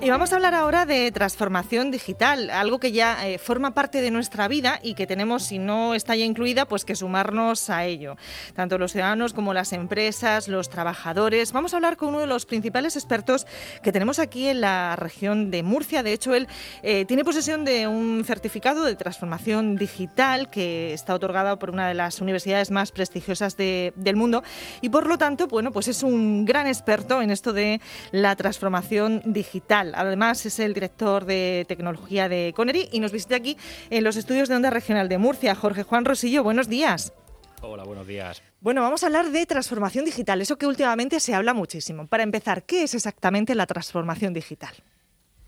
[0.00, 4.12] Y vamos a hablar ahora de transformación digital, algo que ya eh, forma parte de
[4.12, 8.16] nuestra vida y que tenemos, si no está ya incluida, pues que sumarnos a ello.
[8.54, 11.50] Tanto los ciudadanos como las empresas, los trabajadores.
[11.50, 13.44] Vamos a hablar con uno de los principales expertos
[13.82, 16.04] que tenemos aquí en la región de Murcia.
[16.04, 16.46] De hecho, él
[16.84, 21.94] eh, tiene posesión de un certificado de transformación digital que está otorgado por una de
[21.94, 24.44] las universidades más prestigiosas del mundo
[24.80, 27.80] y por lo tanto, bueno, pues es un gran experto en esto de
[28.12, 29.88] la transformación digital.
[29.98, 33.56] Además, es el director de tecnología de Connery y nos visita aquí
[33.90, 35.56] en los estudios de Onda Regional de Murcia.
[35.56, 37.12] Jorge Juan Rosillo, buenos días.
[37.62, 38.40] Hola, buenos días.
[38.60, 42.06] Bueno, vamos a hablar de transformación digital, eso que últimamente se habla muchísimo.
[42.06, 44.72] Para empezar, ¿qué es exactamente la transformación digital?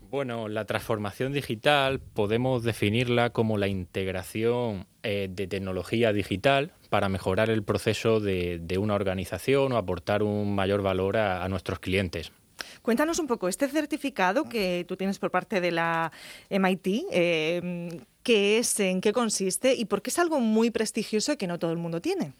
[0.09, 7.49] Bueno, la transformación digital podemos definirla como la integración eh, de tecnología digital para mejorar
[7.49, 12.33] el proceso de, una organización o aportar un mayor valor a nuestros clientes.
[12.81, 16.11] Cuéntanos un poco, este certificado que tú tienes por parte de la
[16.49, 21.47] MIT, eh, ¿qué es, en qué consiste y por qué es algo muy prestigioso que
[21.47, 22.33] no todo el mundo tiene?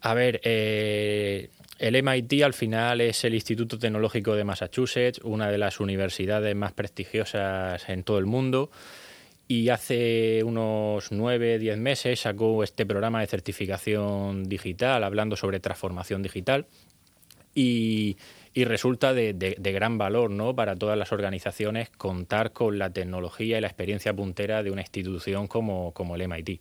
[0.00, 5.58] A ver, eh, el MIT al final es el Instituto Tecnológico de Massachusetts, una de
[5.58, 8.70] las universidades más prestigiosas en todo el mundo.
[9.46, 16.22] Y hace unos nueve, diez meses sacó este programa de certificación digital hablando sobre transformación
[16.22, 16.66] digital.
[17.54, 18.16] Y,
[18.54, 20.54] y resulta de, gran valor ¿no?
[20.54, 25.48] para todas las organizaciones contar con la tecnología y la experiencia puntera de una institución
[25.48, 26.60] como, el MIT.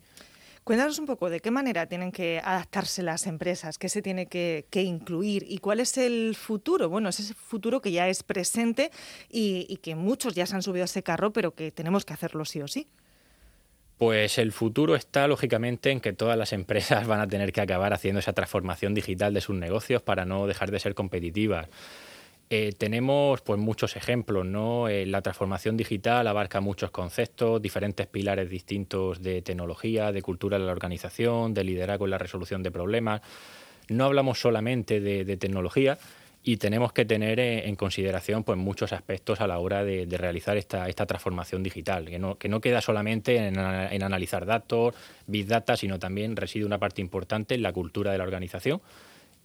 [0.64, 4.66] Cuéntanos un poco de qué manera tienen que adaptarse las empresas, qué se tiene que,
[4.74, 6.90] incluir y cuál es el futuro.
[6.90, 8.90] Bueno, es ese futuro que ya es presente
[9.30, 12.14] y, y que muchos ya se han subido a ese carro, pero que tenemos que
[12.14, 12.88] hacerlo sí o sí.
[14.04, 17.94] Pues el futuro está lógicamente en que todas las empresas van a tener que acabar
[17.94, 21.70] haciendo esa transformación digital de sus negocios para no dejar de ser competitivas.
[22.50, 24.90] Eh, tenemos pues muchos ejemplos, ¿no?
[24.90, 30.66] Eh, la transformación digital abarca muchos conceptos, diferentes pilares distintos de tecnología, de cultura de
[30.66, 33.22] la organización, de liderazgo en la resolución de problemas.
[33.88, 35.98] No hablamos solamente de tecnología,
[36.44, 40.90] y tenemos que tener en consideración pues muchos aspectos a la hora de, realizar esta,
[40.90, 44.94] esta transformación digital, que no, que no queda solamente en, en, analizar datos,
[45.26, 48.82] big data, sino también reside una parte importante en la cultura de la organización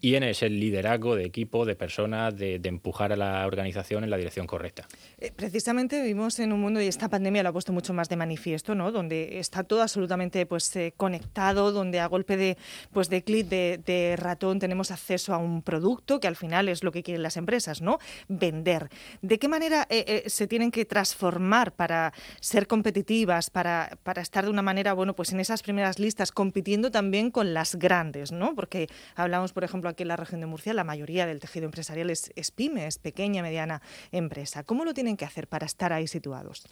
[0.01, 4.17] y en ese liderazgo de equipo, de personas, de, empujar a la organización en la
[4.17, 4.87] dirección correcta.
[5.17, 8.15] Eh, precisamente vivimos en un mundo, y esta pandemia lo ha puesto mucho más de
[8.15, 8.91] manifiesto, ¿no?
[8.91, 12.57] donde está todo absolutamente pues, eh, conectado, donde a golpe de,
[12.93, 16.91] pues, de clic de, ratón tenemos acceso a un producto, que al final es lo
[16.91, 17.99] que quieren las empresas, ¿no?
[18.27, 18.89] vender.
[19.21, 24.51] ¿De qué manera eh, se tienen que transformar para ser competitivas, para, para estar de
[24.51, 28.31] una manera, bueno, pues en esas primeras listas, compitiendo también con las grandes?
[28.31, 28.55] ¿no?
[28.55, 32.09] Porque hablamos, por ejemplo, aquí en la región de Murcia la mayoría del tejido empresarial
[32.09, 34.63] es, pyme, es pequeña, mediana empresa.
[34.63, 36.67] ¿Cómo lo tienen que hacer para estar ahí situados?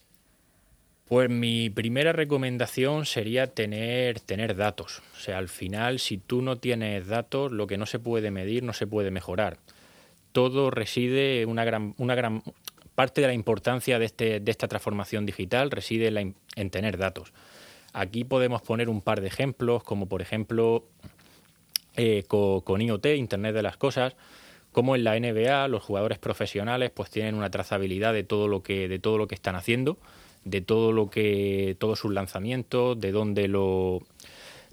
[1.08, 5.02] Pues mi primera recomendación sería tener, tener datos.
[5.16, 8.64] O sea, al final, si tú no tienes datos, lo que no se puede medir
[8.64, 9.58] no se puede mejorar.
[10.34, 12.44] Todo reside, una gran, una gran
[12.94, 16.08] parte de la importancia de, este, de esta transformación digital reside
[16.56, 17.32] en tener datos.
[17.94, 20.84] Aquí podemos poner un par de ejemplos, como por ejemplo
[21.97, 24.16] eh, con, IoT, Internet de las Cosas,
[24.72, 28.88] como en la NBA los jugadores profesionales pues tienen una trazabilidad de todo lo que,
[28.88, 29.97] de todo lo que están haciendo,
[30.46, 34.03] de todo lo que, todos sus lanzamientos, de dónde lo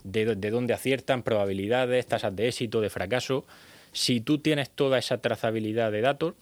[0.05, 3.47] de, de dónde aciertan, probabilidades, tasas de éxito, de fracaso.
[3.93, 6.35] Si tú tienes toda esa trazabilidad de datos,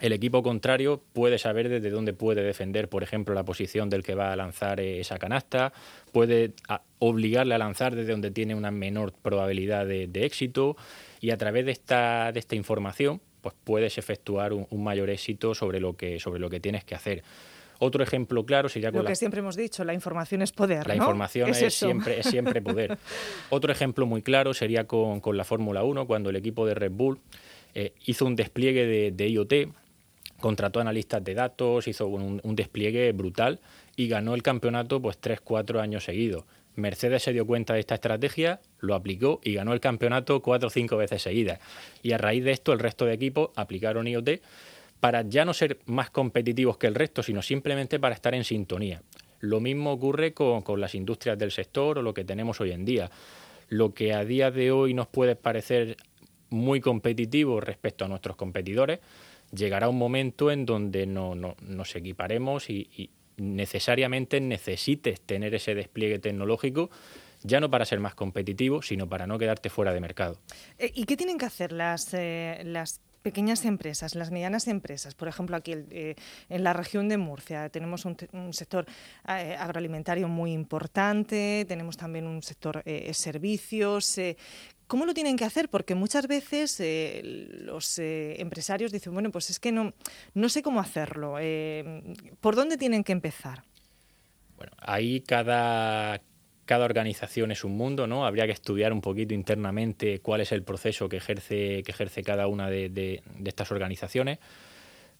[0.00, 4.14] el equipo contrario puede saber desde dónde puede defender, por ejemplo, la posición del que
[4.14, 5.72] va a lanzar esa canasta,
[6.12, 6.52] puede
[6.98, 10.76] obligarle a lanzar desde donde tiene una menor probabilidad de, éxito
[11.20, 15.78] y a través de esta, de esta información pues puedes efectuar un, mayor éxito sobre
[15.78, 17.22] lo, que, sobre lo que tienes que hacer.
[17.78, 20.86] Otro ejemplo claro sería con Lo que siempre hemos dicho, la información es poder.
[20.86, 22.98] La información es, siempre, es siempre poder.
[23.50, 27.20] Otro ejemplo muy claro sería con, la Fórmula 1, cuando el equipo de Red Bull
[27.74, 29.52] eh, hizo un despliegue de, de IoT
[30.40, 33.60] contrató analistas de datos, hizo un, despliegue brutal
[33.96, 36.44] y ganó el campeonato pues tres, cuatro años seguidos.
[36.74, 40.70] Mercedes se dio cuenta de esta estrategia, lo aplicó y ganó el campeonato cuatro o
[40.70, 41.58] cinco veces seguidas.
[42.02, 44.40] Y a raíz de esto el resto de equipos aplicaron IoT
[45.00, 49.02] para ya no ser más competitivos que el resto, sino simplemente para estar en sintonía.
[49.40, 52.84] Lo mismo ocurre con, con las industrias del sector o lo que tenemos hoy en
[52.84, 53.10] día.
[53.68, 55.96] Lo que a día de hoy nos puede parecer
[56.50, 59.00] muy competitivo respecto a nuestros competidores,
[59.52, 66.88] llegará un momento en donde no, nos equiparemos y, necesariamente necesites tener ese despliegue tecnológico
[67.42, 70.38] ya no para ser más competitivo, sino para no quedarte fuera de mercado.
[70.78, 75.28] Eh, ¿Y qué tienen que hacer las, eh, las pequeñas empresas, las medianas empresas, por
[75.28, 76.14] ejemplo, aquí eh,
[76.48, 78.16] en la región de Murcia tenemos un,
[78.52, 78.86] sector
[79.24, 82.82] agroalimentario muy importante, tenemos también un sector
[83.12, 84.18] servicios.
[84.86, 85.68] ¿Cómo lo tienen que hacer?
[85.68, 86.80] Porque muchas veces
[87.64, 89.92] los empresarios dicen, bueno, pues es que no,
[90.34, 91.36] no sé cómo hacerlo.
[92.40, 93.64] ¿Por dónde tienen que empezar?
[94.56, 96.20] Bueno, ahí cada,
[96.66, 98.26] cada organización es un mundo, ¿no?
[98.26, 102.46] Habría que estudiar un poquito internamente cuál es el proceso que ejerce, que ejerce cada
[102.46, 104.38] una de, estas organizaciones.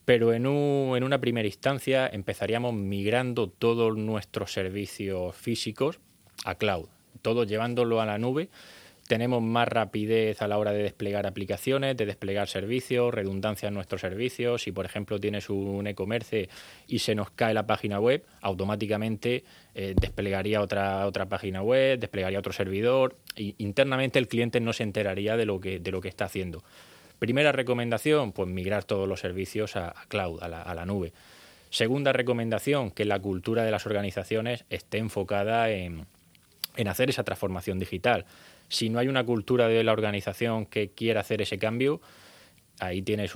[0.04, 5.98] Pero en, en, una primera instancia empezaríamos migrando todos nuestros servicios físicos
[6.44, 6.88] a cloud,
[7.22, 8.48] todo llevándolo a la nube
[9.06, 14.00] tenemos más rapidez a la hora de desplegar aplicaciones, de desplegar servicios, redundancia en nuestros
[14.00, 14.62] servicios.
[14.62, 16.48] Si, por ejemplo, tienes un e-commerce
[16.86, 19.44] y se nos cae la página web, automáticamente
[19.74, 23.16] eh, desplegaría otra, otra página web, desplegaría otro servidor.
[23.36, 26.62] Y internamente el cliente no se enteraría de lo que, de lo que está haciendo.
[27.18, 31.12] Primera recomendación, pues migrar todos los servicios a, cloud, a la, a la nube.
[31.70, 36.06] Segunda recomendación, que la cultura de las organizaciones esté enfocada en,
[36.76, 38.26] en hacer esa transformación digital
[38.68, 42.00] si no hay una cultura de la organización que quiera hacer ese cambio,
[42.80, 43.34] ahí tienes,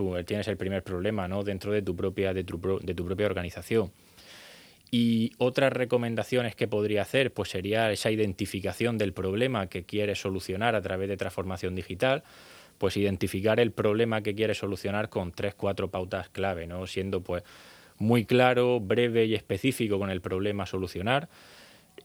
[0.48, 1.42] el primer problema ¿no?
[1.42, 3.92] dentro de tu, propia, de, tu, de tu propia organización.
[4.90, 10.74] Y otras recomendaciones que podría hacer, pues sería esa identificación del problema que quieres solucionar
[10.74, 12.24] a través de transformación digital,
[12.78, 16.86] pues identificar el problema que quieres solucionar con tres, cuatro pautas clave, ¿no?
[16.88, 17.44] Siendo pues
[17.98, 21.28] muy claro, breve y específico con el problema a solucionar,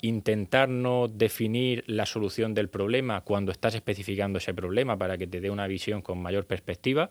[0.02, 5.42] intentar no definir la solución del problema cuando estás especificando ese problema para que te
[5.42, 7.10] dé una visión con mayor perspectiva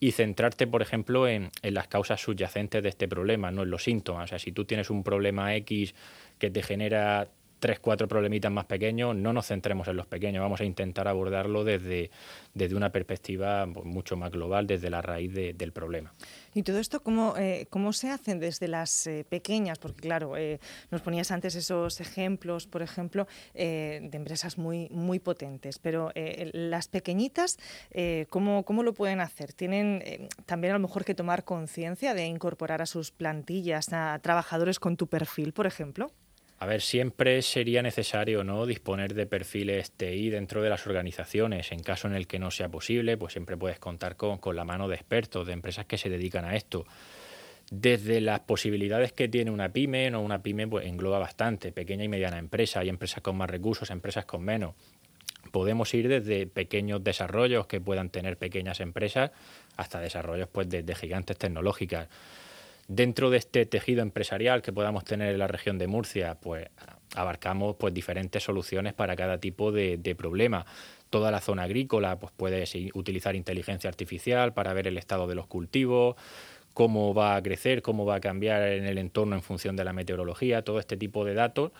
[0.00, 3.84] y centrarte, por ejemplo, en, en, las causas subyacentes de este problema, no en los
[3.84, 4.24] síntomas.
[4.24, 5.94] O sea, si tú tienes un problema X
[6.38, 7.28] que te genera
[7.62, 11.62] tres, cuatro problemitas más pequeños, no nos centremos en los pequeños, vamos a intentar abordarlo
[11.62, 12.10] desde,
[12.54, 16.12] desde una perspectiva mucho más global, desde la raíz del problema.
[16.54, 19.78] ¿Y todo esto cómo, eh, cómo se hacen desde las eh, pequeñas?
[19.78, 20.58] Porque claro, eh,
[20.90, 27.58] nos ponías antes esos ejemplos, por ejemplo, de empresas muy, muy potentes, pero las pequeñitas,
[28.28, 29.52] ¿cómo, ¿cómo, lo pueden hacer?
[29.52, 34.80] ¿Tienen también a lo mejor que tomar conciencia de incorporar a sus plantillas a trabajadores
[34.80, 36.10] con tu perfil, por ejemplo?
[36.62, 38.66] A ver, siempre sería necesario ¿no?
[38.66, 41.72] disponer de perfiles TI dentro de las organizaciones.
[41.72, 44.86] En caso en el que no sea posible, pues siempre puedes contar con, la mano
[44.86, 46.86] de expertos, de empresas que se dedican a esto.
[47.72, 52.08] Desde las posibilidades que tiene una pyme, no una pyme pues engloba bastante, pequeña y
[52.08, 54.76] mediana empresa, hay empresas con más recursos, empresas con menos.
[55.50, 59.32] Podemos ir desde pequeños desarrollos que puedan tener pequeñas empresas
[59.76, 62.08] hasta desarrollos pues, de gigantes tecnológicas.
[62.88, 66.68] Dentro de este tejido empresarial que podamos tener en la región de Murcia, pues
[67.14, 70.66] abarcamos pues diferentes soluciones para cada tipo de, problema.
[71.10, 75.46] Toda la zona agrícola, pues puedes utilizar inteligencia artificial para ver el estado de los
[75.46, 76.16] cultivos,
[76.74, 79.92] cómo va a crecer, cómo va a cambiar en el entorno en función de la
[79.92, 81.72] meteorología, todo este tipo de datos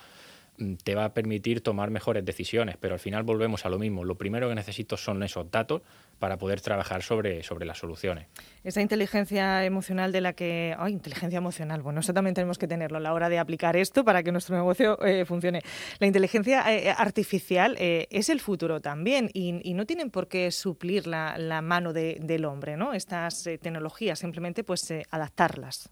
[0.85, 4.05] te va a permitir tomar mejores decisiones, pero al final volvemos a lo mismo.
[4.05, 5.83] Lo primero que necesito son esos datos
[6.19, 8.29] para poder trabajar sobre, sobre las soluciones.
[8.63, 10.75] Esa inteligencia emocional de la que...
[10.79, 11.83] ¡Ay, inteligencia emocional!
[11.83, 14.55] Bueno, eso también tenemos que tenerlo a la hora de aplicar esto para que nuestro
[14.57, 15.63] negocio eh, funcione.
[15.99, 21.07] La inteligencia eh, artificial eh, es el futuro también y, no tienen por qué suplir
[21.07, 22.93] la mano del hombre, ¿no?
[22.93, 25.89] Estas tecnologías, simplemente pues adaptarlas.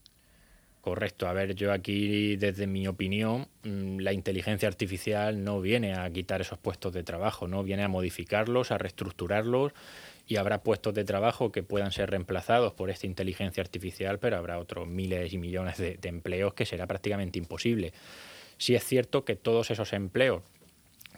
[0.80, 1.28] Correcto.
[1.28, 6.40] A ver, yo aquí, desde mi opinión, mm, la inteligencia artificial no viene a quitar
[6.40, 9.72] esos puestos de trabajo, no viene a modificarlos, a reestructurarlos
[10.26, 14.58] y habrá puestos de trabajo que puedan ser reemplazados por esta inteligencia artificial, pero habrá
[14.58, 17.92] otros miles y millones de, empleos que será prácticamente imposible.
[18.56, 20.42] Si es cierto que todos esos empleos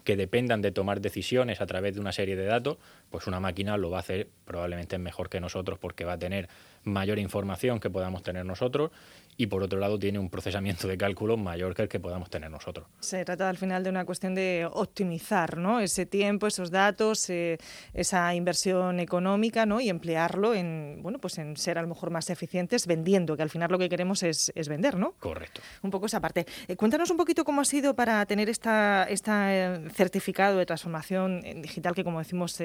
[0.04, 2.78] que dependan de tomar decisiones a través de una serie de datos,
[3.10, 6.48] pues una máquina lo va a hacer probablemente mejor que nosotros porque va a tener
[6.82, 8.90] mayor información que podamos tener nosotros
[9.36, 12.50] y por otro lado tiene un procesamiento de cálculo mayor que el que podamos tener
[12.50, 12.86] nosotros.
[13.00, 15.80] Se trata al final de una cuestión de optimizar ¿no?
[15.80, 17.58] ese tiempo, esos datos, eh,
[17.94, 19.80] esa inversión económica ¿no?
[19.80, 23.50] y emplearlo en, bueno, pues en ser a lo mejor más eficientes vendiendo, que al
[23.50, 25.12] final lo que queremos es, vender, ¿no?
[25.18, 25.60] Correcto.
[25.82, 26.46] Un poco esa parte.
[26.68, 31.40] Eh, cuéntanos un poquito cómo ha sido para tener esta, esta eh, certificado de transformación
[31.60, 32.58] digital que como decimos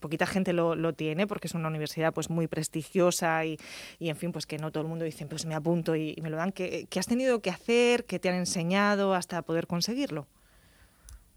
[0.00, 3.58] poquita gente lo, lo, tiene porque es una universidad pues muy prestigiosa y,
[3.98, 6.30] y en fin pues que no todo el mundo dice pues me apunto y, me
[6.30, 6.52] lo dan.
[6.52, 8.04] ¿Qué, has tenido que hacer?
[8.04, 10.26] ¿Qué te han enseñado hasta poder conseguirlo?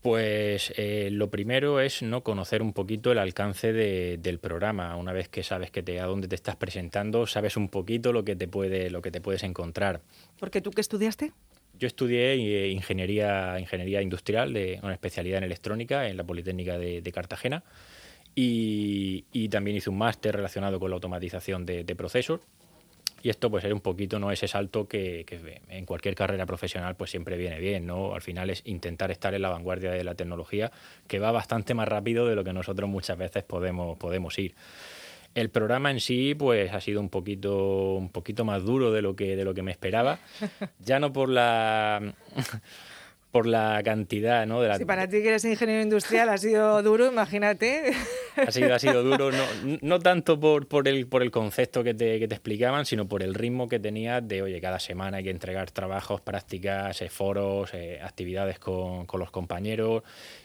[0.02, 4.96] Pues eh, lo primero es no conocer un poquito el alcance del programa.
[4.96, 8.24] Una vez que sabes que te, a dónde te estás presentando, sabes un poquito lo
[8.24, 10.02] que te puede, lo que te puedes encontrar.
[10.40, 11.34] ¿Porque tú qué estudiaste?
[11.74, 17.02] Yo estudié eh, ingeniería, ingeniería industrial, de una especialidad en electrónica en la Politécnica de,
[17.02, 17.64] de Cartagena
[18.40, 22.42] y, también hice un máster relacionado con la automatización de, procesos.
[23.24, 25.26] Y esto pues es un poquito no ese salto que,
[25.70, 28.14] en cualquier carrera profesional pues siempre viene bien, ¿no?
[28.14, 30.72] Al final es intentar estar en la vanguardia de la tecnología,
[31.08, 34.56] que va bastante más rápido de lo que nosotros muchas veces podemos, podemos ir.
[35.36, 39.16] El programa en sí, pues, ha sido un poquito, un poquito más duro de lo
[39.16, 40.20] que, de lo que me esperaba.
[40.80, 42.14] Ya no por la
[43.32, 44.62] por la cantidad, ¿no?
[44.62, 44.78] De la...
[44.78, 47.92] Si para ti que eres ingeniero industrial ha sido duro, imagínate.
[48.38, 49.44] Ha sido, ha sido duro, no,
[49.82, 53.24] no tanto por, por, el, por el concepto que te, que te explicaban, sino por
[53.24, 57.74] el ritmo que tenía de, oye, cada semana hay que entregar trabajos, prácticas, eh, foros,
[57.74, 60.04] eh, actividades con, con, los compañeros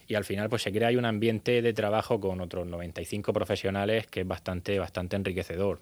[0.08, 4.06] y al final pues se crea ahí un ambiente de trabajo con otros 95 profesionales
[4.06, 5.80] que es bastante, bastante enriquecedor.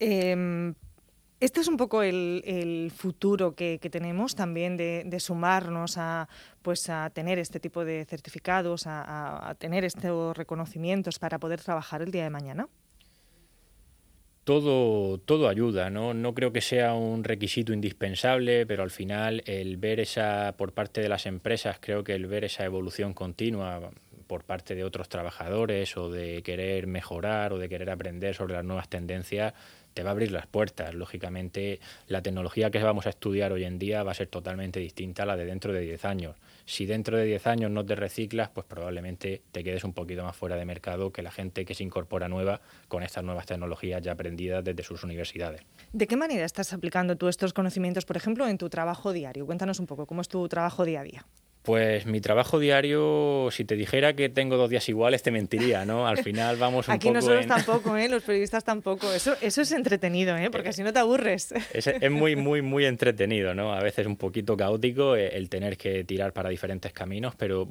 [0.00, 0.72] Eh,
[1.40, 6.28] este es un poco el, futuro que, tenemos también de, sumarnos a,
[6.62, 12.10] pues, a tener este tipo de certificados, a, tener estos reconocimientos para poder trabajar el
[12.10, 12.68] día de mañana.
[14.44, 16.14] Todo, todo ayuda, ¿no?
[16.14, 21.00] No creo que sea un requisito indispensable, pero al final el ver esa, por parte
[21.00, 23.90] de las empresas, creo que el ver esa evolución continua
[24.28, 28.64] por parte de otros trabajadores o de querer mejorar o de querer aprender sobre las
[28.64, 29.54] nuevas tendencias,
[29.96, 30.94] te va a abrir las puertas.
[30.94, 35.22] Lógicamente, la tecnología que vamos a estudiar hoy en día va a ser totalmente distinta
[35.22, 36.36] a la de dentro de 10 años.
[36.66, 40.36] Si dentro de 10 años no te reciclas, pues probablemente te quedes un poquito más
[40.36, 44.12] fuera de mercado que la gente que se incorpora nueva con estas nuevas tecnologías ya
[44.12, 45.62] aprendidas desde sus universidades.
[45.94, 49.46] ¿De qué manera estás aplicando tú estos conocimientos, por ejemplo, en tu trabajo diario?
[49.46, 51.26] Cuéntanos un poco, ¿cómo es tu trabajo día a día?
[51.66, 56.06] Pues mi trabajo diario, si te dijera que tengo dos días iguales, te mentiría, ¿no?
[56.06, 57.18] Al final vamos un Aquí poco.
[57.18, 58.08] Aquí nosotros tampoco, ¿eh?
[58.08, 59.12] Los periodistas tampoco.
[59.12, 60.48] Eso, eso es entretenido, ¿eh?
[60.52, 61.52] Porque si no te aburres.
[61.72, 63.74] Es, es, muy, muy, muy entretenido, ¿no?
[63.74, 67.68] A veces un poquito caótico eh, el tener que tirar para diferentes caminos, pero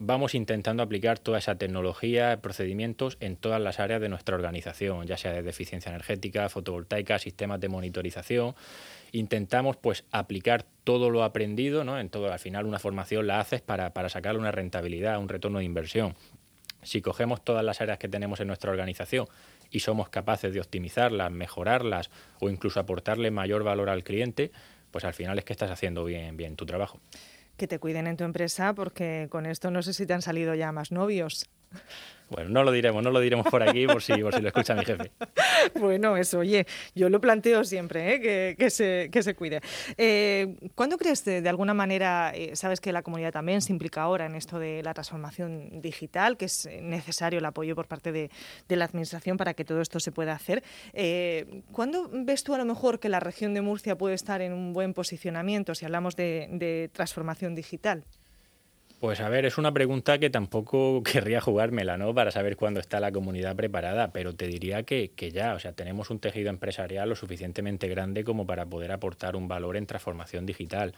[0.00, 5.16] vamos intentando aplicar toda esa tecnología, procedimientos en todas las áreas de nuestra organización, ya
[5.16, 8.56] sea desde eficiencia energética, fotovoltaica, sistemas de monitorización
[9.12, 11.98] intentamos pues aplicar todo lo aprendido, ¿no?
[11.98, 15.58] En todo, al final una formación la haces para, para sacar una rentabilidad, un retorno
[15.58, 16.14] de inversión.
[16.84, 19.26] Si cogemos todas las áreas que tenemos en nuestra organización
[19.72, 24.52] y somos capaces de optimizarlas, mejorarlas o incluso aportarle mayor valor al cliente,
[24.92, 27.00] pues al final es que estás haciendo bien, bien tu trabajo.
[27.56, 30.54] Que te cuiden en tu empresa porque con esto no sé si te han salido
[30.54, 31.50] ya más novios.
[32.28, 34.74] Bueno, no lo diremos, no lo diremos por aquí por si, por si lo escucha
[34.74, 35.12] mi jefe.
[35.74, 38.56] Bueno, eso, oye, yo lo planteo siempre, ¿eh?
[38.56, 39.60] que, se, que se cuide.
[39.96, 44.26] Eh, ¿Cuándo crees, de, alguna manera, eh, sabes que la comunidad también se implica ahora
[44.26, 48.30] en esto de la transformación digital, que es necesario el apoyo por parte de,
[48.68, 50.62] la Administración para que todo esto se pueda hacer?
[51.72, 54.72] ¿Cuándo ves tú a lo mejor que la región de Murcia puede estar en un
[54.72, 58.04] buen posicionamiento si hablamos de transformación digital?
[59.00, 62.14] Pues a ver, es una pregunta que tampoco querría jugármela, ¿no?
[62.14, 65.72] Para saber cuándo está la comunidad preparada, pero te diría que, que, ya, o sea,
[65.72, 70.46] tenemos un tejido empresarial lo suficientemente grande como para poder aportar un valor en transformación
[70.46, 70.94] digital.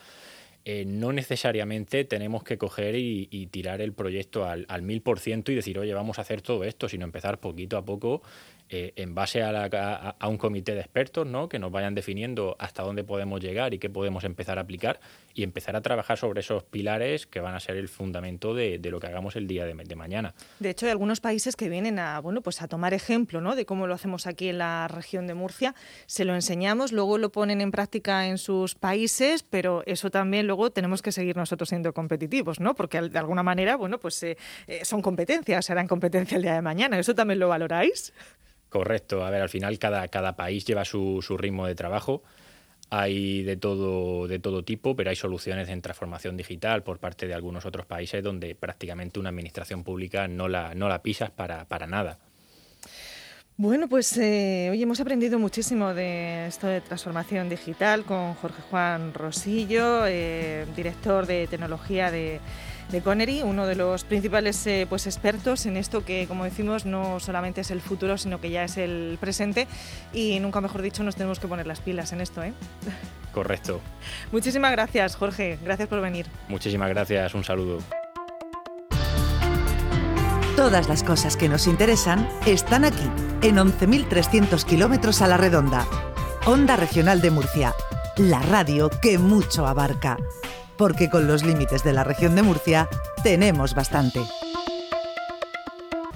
[0.64, 5.54] Eh, no necesariamente tenemos que coger y, tirar el proyecto al mil por ciento y
[5.54, 8.22] decir, oye, vamos a hacer todo esto, sino empezar poquito a poco
[8.70, 11.48] eh, en base a, un comité de expertos ¿no?
[11.48, 15.00] que nos vayan definiendo hasta dónde podemos llegar y qué podemos empezar a aplicar
[15.34, 19.00] y empezar a trabajar sobre esos pilares que van a ser el fundamento de, lo
[19.00, 20.34] que hagamos el día de, mañana.
[20.58, 23.56] De hecho, hay algunos países que vienen a, bueno, pues a tomar ejemplo ¿no?
[23.56, 25.74] de cómo lo hacemos aquí en la región de Murcia,
[26.06, 30.70] se lo enseñamos, luego lo ponen en práctica en sus países, pero eso también luego
[30.70, 32.74] tenemos que seguir nosotros siendo competitivos, ¿no?
[32.74, 36.62] porque de alguna manera bueno, pues, eh, eh, son competencias, serán competencia el día de
[36.62, 36.98] mañana.
[36.98, 38.12] ¿Eso también lo valoráis?
[38.68, 39.24] Correcto.
[39.24, 42.22] A ver, al final cada, cada país lleva su, su ritmo de trabajo.
[42.90, 47.34] Hay de todo, de todo tipo, pero hay soluciones en transformación digital por parte de
[47.34, 51.86] algunos otros países donde prácticamente una administración pública no la, no la pisas para, para
[51.86, 52.18] nada.
[53.60, 59.12] Bueno, pues eh, hoy hemos aprendido muchísimo de esto de transformación digital con Jorge Juan
[59.12, 62.40] Rosillo, eh, director de tecnología de
[62.90, 67.20] de Connery, uno de los principales eh, pues, expertos en esto que, como decimos, no
[67.20, 69.66] solamente es el futuro, sino que ya es el presente
[70.12, 72.42] y nunca mejor dicho nos tenemos que poner las pilas en esto.
[72.42, 72.52] ¿eh?
[73.32, 73.80] Correcto.
[74.32, 75.58] Muchísimas gracias, Jorge.
[75.62, 76.26] Gracias por venir.
[76.48, 77.34] Muchísimas gracias.
[77.34, 77.78] Un saludo.
[80.56, 83.08] Todas las cosas que nos interesan están aquí,
[83.42, 85.86] en 11.300 kilómetros a la redonda.
[86.46, 87.74] Onda Regional de Murcia,
[88.16, 90.16] la radio que mucho abarca
[90.78, 92.88] porque con los límites de la región de Murcia
[93.22, 94.20] tenemos bastante.